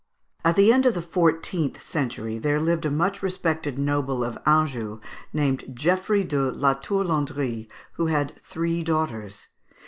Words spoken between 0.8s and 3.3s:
of the fourteenth century there lived a much